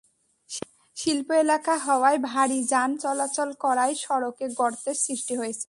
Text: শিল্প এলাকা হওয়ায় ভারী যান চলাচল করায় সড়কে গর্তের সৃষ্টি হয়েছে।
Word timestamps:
শিল্প 0.97 1.27
এলাকা 1.43 1.73
হওয়ায় 1.77 2.19
ভারী 2.23 2.59
যান 2.63 2.89
চলাচল 2.97 3.49
করায় 3.63 3.95
সড়কে 3.95 4.45
গর্তের 4.59 4.97
সৃষ্টি 5.05 5.33
হয়েছে। 5.35 5.59